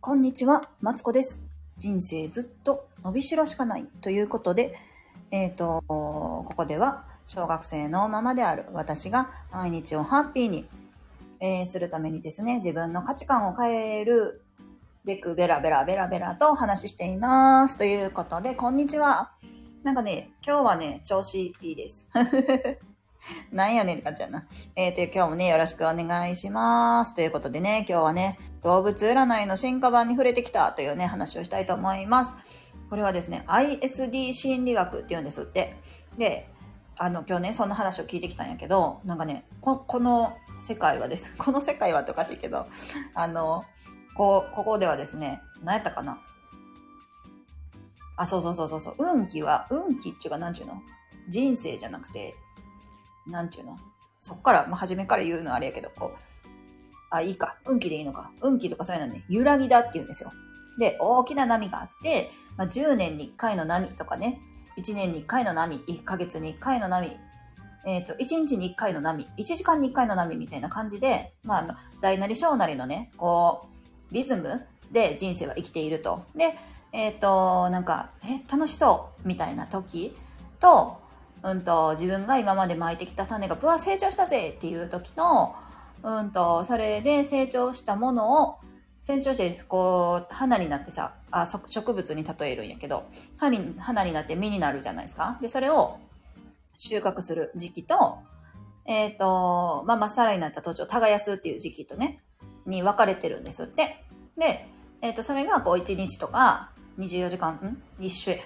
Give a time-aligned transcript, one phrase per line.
[0.00, 1.42] こんにちは、マツコです。
[1.78, 4.74] 人生ずっと伸びしろしかないということで、
[5.30, 10.66] えっ、と、ここでは小学生のままである私が毎日をハッピーに、
[11.40, 14.42] えーするためにですね、自分の価値観を変える
[15.06, 17.78] べくベラベラベラベラとお話ししています。
[17.78, 19.32] ということで、こんにちは。
[19.82, 22.06] なんかね、今日はね、調子いいです。
[23.52, 24.46] なんやねんって感じやな。
[24.76, 27.14] えー、と、今日もね、よろしくお願いします。
[27.14, 32.36] ということでね、今日はね、動物占いの進化版に触れてきたというね、話をしたいと思います。
[32.90, 35.76] これはですね、ISD 心理学って言うんですって。
[36.16, 36.48] で、
[36.98, 41.36] あの、今日ね、そんな話を聞いてきたんやけど、なんかね、ここの世界はです。
[41.38, 42.66] この世界はっておかしいけど、
[43.14, 43.64] あの、
[44.16, 46.20] こう、ここではですね、何やったかな
[48.16, 48.94] あ、そうそうそうそうそう。
[48.98, 50.82] 運気は、運気っていうか、なんちゅうの？
[51.28, 52.34] 人生じゃなくて、
[53.28, 53.76] なんちゅうの？
[54.20, 56.18] そっから、まあ、初めから言うのはあれやけど、こう、
[57.10, 57.56] あ、いいか。
[57.66, 58.30] 運気でいいのか。
[58.42, 60.32] 運気とかそういうのね、揺らぎだって言うんですよ。
[60.78, 64.40] で、大きな波があって、まあ、10年に1回の波とかね、
[64.76, 67.16] 1年に1回の波、1ヶ月に1回の波、
[67.86, 73.68] えっ、と、1日に1回の波、1時間に1回の波みたいな感じで、まあ、大なり小なりのね、こ
[74.10, 76.24] う、リズムで人生は生きていると。
[76.36, 76.54] で、
[76.92, 80.14] えっ、と、なんか、え、楽しそうみたいな時
[80.60, 81.00] と、
[81.50, 85.54] うんと、自分が今まで巻いてきた種が、ぶわ、成長したぜっていう時の、
[86.02, 88.58] うんと、それで成長したものを、
[89.02, 95.38] 成長して、こう、花になってさ、あ、植物に例えるんやけど、花に花になって実になるじゃないですか。
[95.40, 95.98] で、それを
[96.76, 98.18] 収穫する時期と、
[98.84, 102.22] えっ、と、まあ、まっさらになった土地を耕すっていう時期とね、
[102.66, 104.04] に分かれてるんですって。
[104.36, 104.66] で、
[105.02, 107.82] えっ、と、それがこう1日とか24時間、ん？
[108.00, 108.38] 一緒や。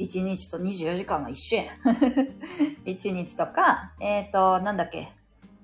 [0.00, 1.76] 1日と24時間は一緒やん。
[2.88, 5.12] 1日とか、えっ、と、なんだっけ、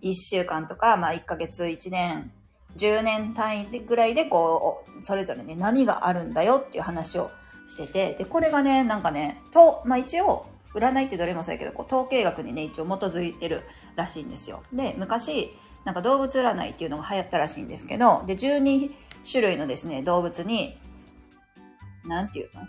[0.03, 2.31] 1週間とか、まあ1ヶ月、1年、
[2.77, 7.31] 10年単位でぐらいでこう、それぞれね、波があるんだよっていう話を
[7.67, 13.63] してて、で、これがね、なんかね、と、まあ一応、占いってどれもそうやけど、こう統計学にね、一応基づいてる
[13.97, 14.63] らしいんですよ。
[14.73, 18.91] で、昔、なんか動物占いっていうのが流行ったらしいんですけど、で、12
[19.31, 20.79] 種類のですね、動物に、
[22.05, 22.61] なんていうの、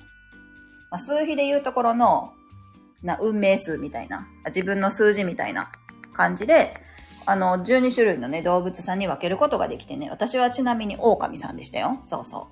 [0.89, 2.33] まあ、数比で言うところの、
[3.03, 5.71] な、運命数みたいな、自分の数字みたいな
[6.13, 6.75] 感じで、
[7.25, 11.99] あの、12種類のね、動物さんに分けることができてね、私はちなみに狼さんでしたよ。
[12.05, 12.47] そうそ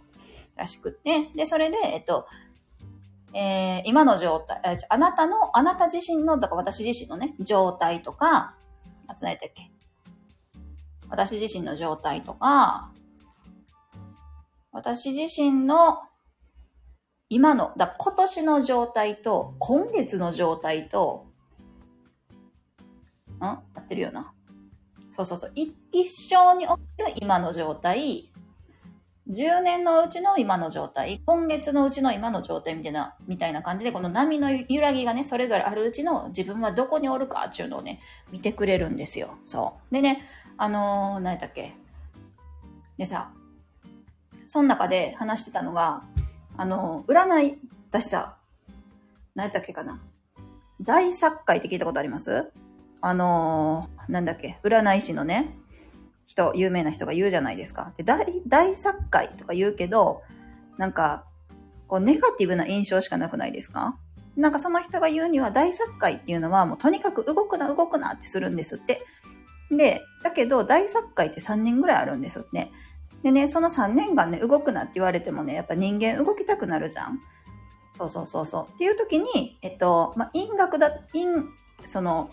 [0.56, 0.60] う。
[0.60, 1.30] らしくって。
[1.36, 2.28] で、それで、えっと、
[3.34, 8.56] えー今の状態、えあなたの、あなた自身の、だから私自身のね、状態とか、
[9.08, 9.70] あと何やったっけ？
[11.10, 12.92] 私自身の状態とか、
[14.72, 16.02] 私自身の
[17.30, 21.26] 今の、だ今年の状態と、今月の状態と、
[23.40, 24.34] ん合ってるよな。
[25.12, 25.52] そうそうそう。
[25.56, 28.32] い一生における今の状態、
[29.28, 39.38] 10年のうちの今の状態、今月のうちの今の状態みたいな、みたいな感じで、この波の揺らぎがね、それぞれあるうちの自分はどこにおるかっていうのをね、見てくれるんですよ。
[39.44, 39.94] そう。
[39.94, 41.74] でね、あのー、何やったっけ。
[42.98, 43.32] でさ、
[44.46, 46.04] その中で話してたのが、
[46.58, 47.58] あの、占い、
[47.90, 48.38] 私さ、
[49.36, 50.02] 何やったっけかな。
[50.82, 52.52] 大作会って聞いたことあります？
[53.02, 55.58] あの、なんだっけ、占い師のね、
[56.28, 57.94] 人、有名な人が言うじゃないですか。
[57.98, 60.24] で、大、大作会とか言うけど、
[60.78, 61.26] なんか、
[61.88, 63.98] こう、ネガティブな印象しかなくないですか？
[64.36, 69.06] なんかその人が言うには大作会っていうのはもうとにかく動くな動くなってするんですって。
[69.72, 72.70] で、だけど大作会って3年ぐらいあるんですって。
[73.26, 77.20] でね、その3年間ね、動くなって言われてもね、やっぱ人間動きたくなるじゃん。
[77.92, 78.76] そうそうそうそう。
[78.76, 81.50] っていう時に、えっと、ま、因学だ、因、
[81.86, 82.30] その、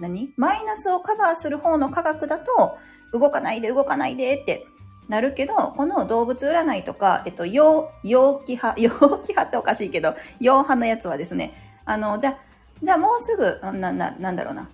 [0.00, 0.32] 何？
[0.38, 2.78] マイナスをカバーする方の科学だと、
[3.12, 4.64] 動かないで動かないでって
[5.06, 11.52] なるけど、この動物占いとか、えっと、陽、陽気派、 陽気派っておかしいけど、陽派のやつはですね、
[11.84, 12.38] あの、じゃ、
[12.82, 14.70] じゃあもうすぐ、な、な、なんだろうな。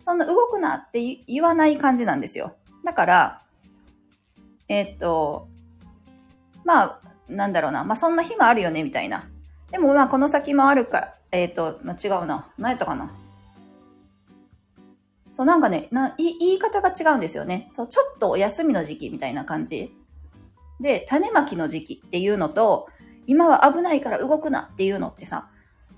[0.00, 2.56] そんな動くなって言わない感じなんですよ。
[2.84, 3.41] だから、
[4.72, 5.48] えっと、
[6.64, 7.84] まあ、なんだろうな。
[7.84, 9.28] まあ、そんな日もあるよね、みたいな。
[9.70, 12.50] でも、まあ、この先もあるか、えっと、まあ、違うな。
[12.56, 13.12] 何やったかな。
[15.30, 17.66] そう、なんかね、な、言い方が違うんですよね。
[17.70, 19.94] そう、ちょっとお休みの時期みたいな感じ。
[20.80, 22.88] で、種まきの時期っていうのと、
[23.26, 25.50] 今は危ないから動くなっていうのってさ、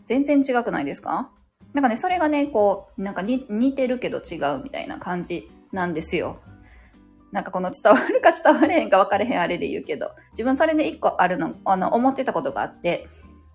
[0.05, 1.31] 全然違くないですか？
[1.75, 6.41] なんかね、それがね、こう、なんか似てるけど違うみたいな感じなんですよ。
[7.35, 13.09] なんかこの伝わるか伝われへんか分かれへんあれで言うけど、自分それで一個あるの、あの、思ってたことがあって、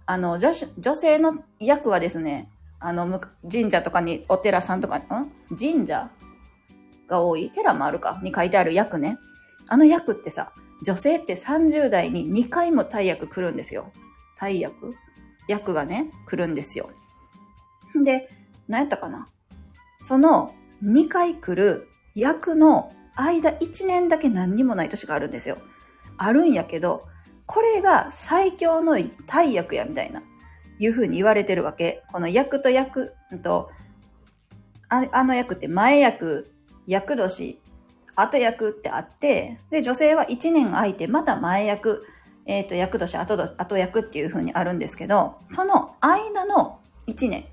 [0.06, 2.50] あの、女、女性の役はですね、
[2.81, 5.31] あの、神社とかに、お寺さんとか、ん？
[5.58, 6.12] 神社
[7.08, 8.20] が多い、寺もあるか？
[8.22, 9.18] に書いてある役ね。
[9.70, 10.52] あの役ってさ、
[10.84, 13.94] 女性って30代に2回も大役来るんですよ。
[14.38, 14.94] 大役？
[15.48, 16.90] 役がね、来るんですよ。
[18.04, 18.30] で、
[18.68, 19.30] 何やったかな？
[20.02, 20.54] その
[20.84, 25.57] 2回来る役の間1年だけ何にもない年があるんですよ。
[26.18, 27.07] あるんやけど、
[27.45, 30.21] これが最強の大役やみたいな、
[30.77, 32.04] いう風に言われてるわけ。
[32.12, 33.71] この役と役と、
[34.89, 36.51] ああの役って前役、
[36.86, 37.60] 役年、
[38.16, 42.06] 後役ってあって、で、女性は1年空いてまた前役、
[42.45, 47.45] えっ、ー、と、役年、後後役っていう風にあるんですけど、その間の1年、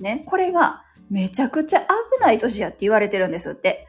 [0.00, 1.86] ね、これがめちゃくちゃ危
[2.20, 3.87] ない年やって言われてるんですって。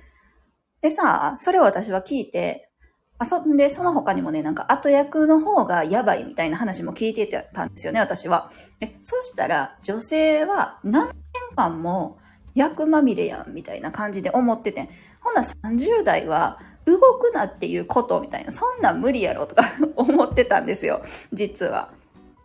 [0.81, 2.69] でさ、それを私は聞いて、
[3.17, 8.49] あそんで、その他にもね、なんか後役の方がやばいみたいな話も聞いてたんですよね、私は。
[8.79, 11.13] で、そしたら女性は何年
[11.55, 12.17] 間も
[12.55, 14.89] 役まみれやんみたいな感じで思ってて、
[15.19, 19.63] ほんな30代は動くなっていうことみたいな、そんな無理やろとか
[19.97, 21.01] 思ってたんですよ、
[21.33, 21.91] 実は。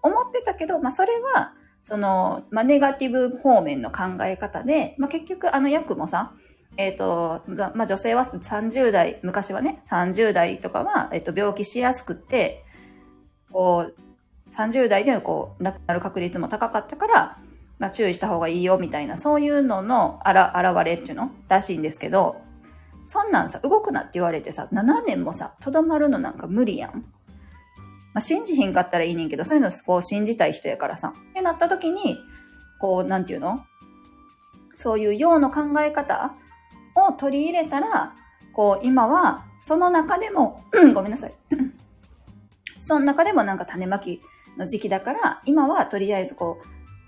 [0.03, 6.33] 思ってたけど、まあそれは、その、まあネガティブ方面の考え方で、まあ結局あの役もさ、
[6.77, 7.43] えっ、ー、と、
[7.75, 12.65] まあ、女性は30代、昔はね、30代とかは、えっ、ー、と、病気しやすくて、
[13.53, 13.95] こう、
[14.53, 17.39] 30代でこう、亡くなる確率も高かったから、
[17.79, 22.41] まあ、注意した方がいいよ、みたいな、そういうののあら、現れっていうのらしいんですけど、
[23.05, 27.05] そんなんさ、動くなって言われてさ、7年もさ、とどまるのなんか無理やん。
[28.15, 31.13] まあ、信じひんかったらいいねんけど、そういうのこう信じたい人やからさ。
[31.31, 32.19] ってなった時に、
[32.81, 33.65] こう、なんていうの？
[34.75, 36.35] そういう用の考え方
[37.07, 38.15] を取り入れたら、
[38.53, 40.65] こう、今は、その中でも、
[40.95, 41.35] ごめんなさい。
[42.77, 44.21] その中でもなんか種まき
[44.57, 46.59] の時期だから、今はとりあえずこ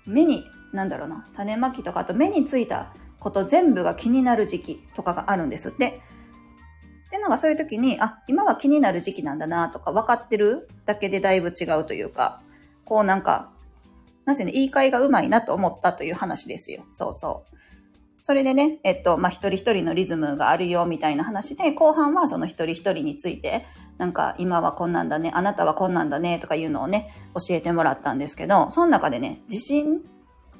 [0.05, 6.01] う、目に、なんだろうな、種まきとか、あと目についたこと全部が気になる時期とかがあるんですって。
[7.11, 12.41] で、なんかそういう時に、あ、今は気になる時期なんだなとか分かってるだけでだいぶ違うというか、
[12.85, 13.51] こうなんか、
[14.25, 16.85] なぜね、言い換えがうまいなと思ったという話ですよ。
[16.91, 17.56] そうそう。
[18.27, 23.65] それでね、えっと、まあ、一人一人のリズムがあるよ、みたいな話で、後半はその一人一人について、
[23.97, 30.01] なんか、今はこんなんだね、あなたはこんなんだね、とかいうのをね、教えてもらったんですけど、その中でね、自信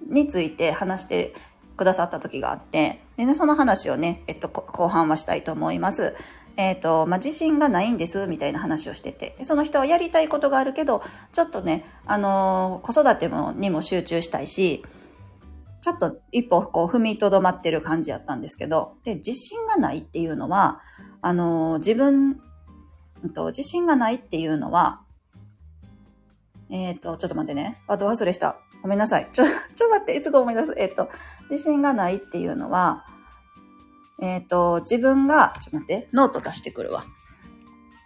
[0.09, 1.33] について話して
[1.75, 6.15] くださった時があって、でね、その話をね、えっと、後半はしたいと思います。
[6.55, 11.03] えっ、ー、と、まあ、自信がないんです、みたいな話をしてて、その人はやりたいことがあるけど、
[11.33, 14.85] ちょっとね、あのー、子育てもにも集中したいし、
[15.81, 20.81] ちょっと一歩こう踏みとどまってる感じやったんですけど、で、自信がないっていうのは、
[21.21, 22.41] あの、自分、
[23.33, 25.01] と自信がないっていうのは、
[26.69, 27.81] えっ、ー、と、ちょっと待ってね。
[27.87, 28.59] あと忘れした。
[28.81, 29.27] ごめんなさい。
[29.31, 30.73] ちょ、 ちょっと待って、いつか思い出す。
[30.77, 31.09] えっ、ー、と、
[31.49, 33.05] 自信がないっていうのは、
[34.21, 37.05] えっ、と、自分が、ちょっと待って、ノート出してくるわ。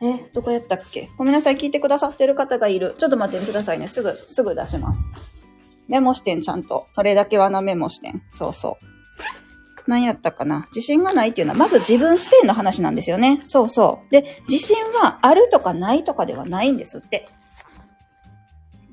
[0.01, 1.11] え、どこやったっけ？
[1.17, 1.57] ごめんなさい。
[1.57, 2.95] 聞いてくださってる方がいる。
[2.97, 3.87] ちょっと待ってくださいね。
[3.87, 5.09] すぐ、すぐ出します。
[5.91, 6.87] メモしてん、ちゃんと。
[6.89, 8.23] それだけはなメモしてん。
[8.31, 8.85] そうそう。
[9.87, 13.41] 何やったかな自信がないっていうのは、まず自分視点の話なんですよね。
[13.43, 14.09] そうそう。
[14.09, 17.27] で、自信はあるとかないとかではないんですって。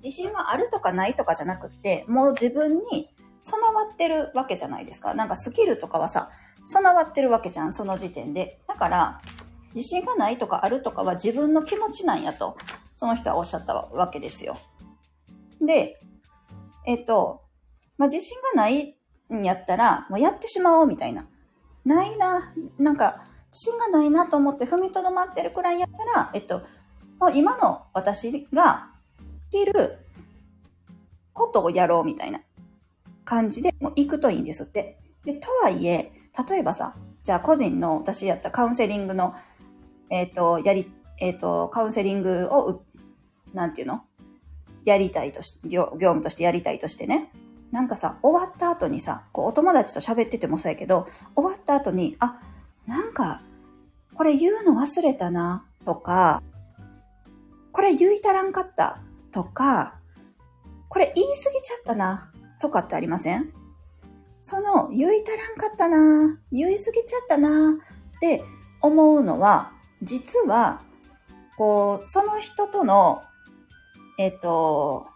[0.02, 3.08] 自信はあるとかないとかじゃなくって、もう自分に
[3.42, 5.14] 備わってるわけじゃないですか。
[5.14, 6.30] なんかスキルとかはさ、
[6.66, 8.58] 備わってるわけじゃん、その時点で。
[8.66, 9.20] だから、
[9.72, 12.56] 自信がないとかあるとかは自分の気持ちなんやと、
[12.96, 14.58] その人はおっしゃったわけですよ。
[15.64, 16.00] で、
[16.88, 17.42] えっと、
[17.98, 18.96] まあ、自信がない
[19.30, 21.28] んやったら、もうやってしまおうみたいな。
[21.84, 23.20] ないな、なんか、
[23.52, 26.62] 自信がないなと思って踏みとどまってるくらいやったら、えっと、
[27.20, 28.88] もう今の私が
[29.50, 29.98] できる
[31.34, 32.40] ことをやろうみたいな
[33.26, 34.98] 感じでもう行くといいんですって。
[35.26, 36.10] で、とはいえ、
[36.48, 39.34] 例えばさ、じゃあ個人の私やったカウンセリングの、
[40.08, 40.90] えっ、と、やり、
[41.20, 42.82] えっ、と、カウンセリングを、
[43.52, 44.07] なんていうの？
[44.88, 47.30] やりたいとし、業業務としてやりたいとしてね。
[47.70, 52.40] なんかさ、終わった後にさ、こうお友達と喋っててもそうやけど、終わった後に、あ、
[52.86, 53.42] なんか、
[54.14, 56.42] これ言うの忘れたな、とか、
[57.72, 59.94] これ言いたらんかった、とか、
[60.88, 63.52] これ言い過ぎちゃったな、とかってありません？
[64.40, 68.42] その、言いたらんかったな、言い過ぎちゃったな、って
[68.80, 70.80] 思うのは、実は、
[71.58, 73.22] こう、その人との
[74.18, 75.06] えっ、ー、と、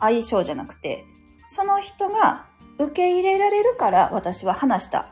[0.00, 1.04] 相性じゃなくて、
[1.48, 2.46] その人が
[2.78, 5.04] 受け入れられるから私は話したっ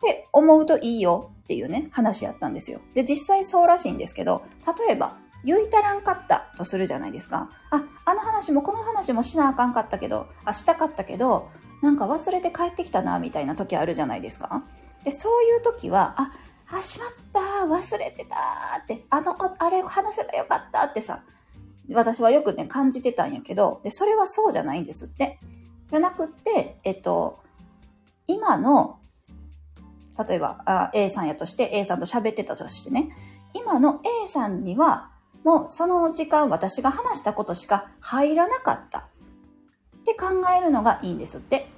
[0.00, 2.80] て思うといいよっていうね、話やったんですよ。
[2.94, 4.42] で、実際そうらしいんですけど、
[4.86, 7.50] 例えば、言いたらんかったとするじゃないですか。
[7.70, 11.48] あ、あの話もこの話もしなあかんかったけど、あ、したかったけど、
[11.82, 14.64] なんか忘れて帰ってきたな、みたいな時あるじゃないですか。
[15.04, 16.32] で、そういう時は、あ、
[16.72, 18.36] あ、しまった忘れてた
[18.82, 21.22] って、あの子、あれ話せばよかったってさ、
[21.94, 25.38] 私はよくね、感じてたんやけど、で、それはそうじゃないんですって。
[25.90, 27.40] じゃなくって、えっと、
[28.26, 28.98] 今の、
[30.28, 33.10] 例えばあ A さんやとして A さんと喋ってたとしてね、
[33.54, 35.10] 今の A さんには、
[35.44, 39.02] もうその時間私が話したことしか入らなかったっ
[40.04, 41.68] て考えるのがいいんですって。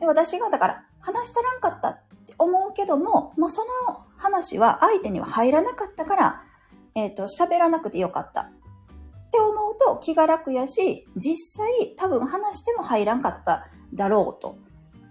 [0.00, 6.42] で私がだから話したらんかったって思うけども、もうその話は相手には入らなかったから、
[6.94, 8.50] えっ、ー、と、喋らなくてよかった。
[9.26, 14.58] って思うと気が楽やし、実際多分話しても入らんかっただろうと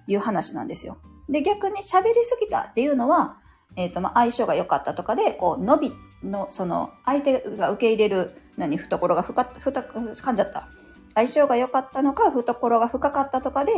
[0.08, 0.98] いう話なんですよ。
[1.30, 3.38] で、逆に喋りすぎたっていうのは、
[3.76, 5.94] えっ、ー、と、まあ、相性が良かったとかで、こう、伸び
[6.24, 10.70] の、その、相手が受け入れる、何、懐が深、深、噛んじゃった。
[11.16, 13.72] 相性が良かったのか、懐が深かったとかで、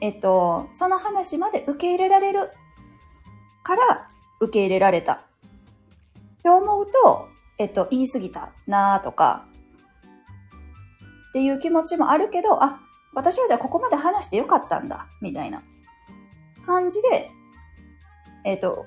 [0.00, 2.50] えっ、ー、と、その話まで受け入れられる
[3.62, 4.08] から
[4.40, 5.14] 受け入れられた。
[5.14, 5.18] っ
[6.42, 9.46] て思うと、えっ、ー、と、言い過ぎたなとか、
[11.32, 12.78] っていう気持ちもあるけど、あ、
[13.14, 15.62] 私はじゃあここまで話してよかったんだ、みたいな
[16.66, 17.30] 感じで、
[18.44, 18.84] えっ、ー、と、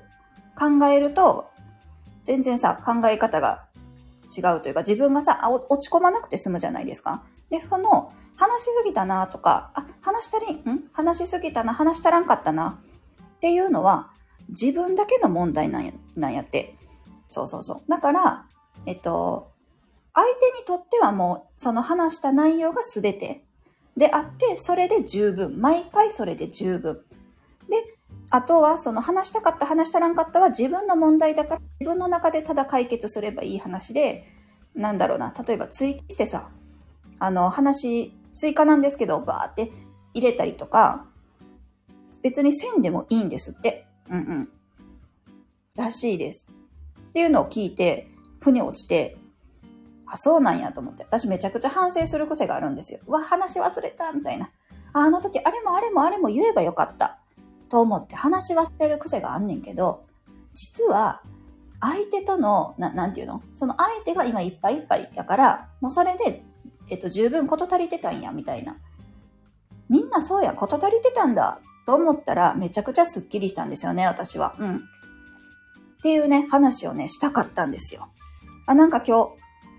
[0.56, 1.50] 考えると、
[2.22, 3.66] 全然さ、考え方が
[4.36, 7.24] 違うというか、自分がさ、落ち込まなくて済むじゃないですか。
[7.50, 10.88] で、その、話しすぎたなとか、あ、話したり、ん？
[10.92, 12.78] 話しすぎたな、話したらんかったな
[13.36, 14.10] っていうのは、
[14.48, 16.76] 自分だけの問題なんやなんやって。
[17.28, 17.90] そうそうそう。
[17.90, 18.46] だから、
[18.86, 19.50] えっと、
[20.16, 23.44] 相手にとってはもう、その話した内容が全て
[23.98, 25.60] であって、それで十分。
[25.60, 27.02] 毎回それで十分。
[27.68, 27.98] で、
[28.30, 34.24] あとは、その話したかった、話したらんかったは自分の問題だから、自分の中でただ解決すればいい話で、
[34.74, 36.48] なんだろうな、例えば追記してさ、
[37.18, 39.70] あの、話、追加なんですけど、バーって
[40.14, 41.06] 入れたりとか、
[42.22, 43.86] 別にせんでもいいんですって。
[44.10, 44.48] うんうん。
[45.74, 46.48] らしいです。
[47.10, 48.08] っていうのを聞いて、
[48.40, 49.18] 腑に落ちて、
[50.06, 51.04] あ、そうなんやと思って。
[51.04, 53.00] 私めちゃくちゃ反省する癖があるんですよ。
[53.06, 54.50] わ、話忘れたみたいな。
[54.92, 57.18] あ、の時、あれもあれもあれも言えばよかった。
[57.68, 60.04] と思って話忘れる癖があんねんけど、
[60.54, 61.22] 実は、
[61.80, 63.42] 相手との、ななんていうの？
[63.52, 66.42] その相手が今いっぱいいっぱいやから、もうそれで、
[66.88, 68.76] えっと、十分事足りてたんや、みたいな。
[69.88, 74.54] みんなそうや、事足りてたんだ、と思ったら、めちゃくちゃスッキリしたんですよね、私は。
[74.58, 74.76] うん。
[74.76, 74.78] っ
[76.02, 78.08] ていうね、話をね、したかったんですよ。
[78.66, 79.30] あ、なんか今日、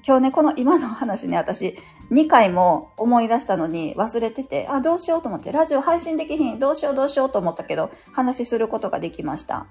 [0.07, 1.77] 今日ね、この今の話ね、私、
[2.11, 9.67] 2回も思い出したのに忘れてて、あ、どうしようと思って、ラジオ配信できひん、どうしようどうしようと思ったけど、話することができました。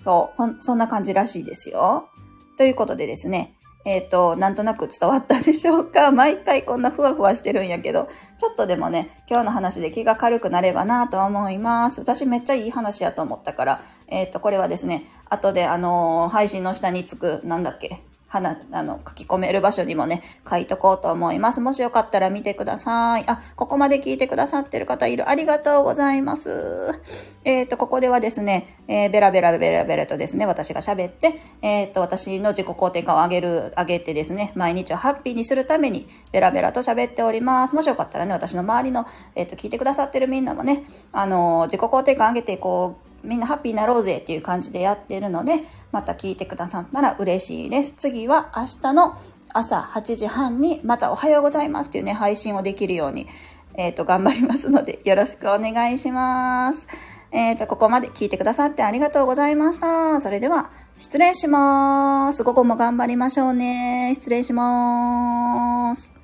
[0.00, 2.08] そう、そ、そんな感じらしいですよ。
[2.56, 6.12] ということでですね、えっ、ー、と、なんとなく伝わったでしょうか？
[6.14, 8.08] 毎回こんなふわふわしてるんやけど、
[8.38, 11.98] ちょっとでもね、今日の話で気が軽くなればなと思います。
[11.98, 21.60] 私めっちゃいい話やと思ったから、えっ、ー、と、これはですね、後であのー、配信の下につく、なんだっけ、花、あの、書き込める場所にもね、書いとこうと思います。
[21.60, 23.24] もしよかったら見てください。
[23.26, 25.28] あ、ここまで聞いてくださってる方いる。
[25.28, 26.98] ありがとうございます。
[27.44, 37.74] えっ、ー、と、ここではですね、えー、ベラベラベラベラとですね、私が喋って、えっ、ー、と、私の自己肯定感を上げる、上げてですね、毎日をハッピーにするために、ベラベラと喋っております。
[37.74, 47.94] もしよかったらね、私の周りの、えっ、と、聞いてくださってるみんなもね、あの、自己肯定感上げてい、こう、みんなハッピーになろうぜっていう感じでやってるので、また聞いてくださったら嬉しいです。
[47.96, 49.18] 次は明日の
[49.52, 53.26] 朝8時半にまたおはようございますっていうね、配信をできるように、
[53.74, 56.86] えっ、ー、と、頑張りますので、よろしくお願いします。
[57.30, 60.20] えっ、ー、と、ここまで聞いてくださってありがとうございました。
[60.20, 62.44] それでは、失礼します。
[62.44, 64.12] 午後も頑張りましょうね。
[64.14, 66.21] 失礼します。